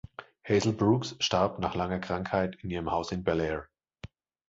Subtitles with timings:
[0.49, 3.67] Hazel Brooks starb nach langer Krankheit in ihrem Haus in Bel Air.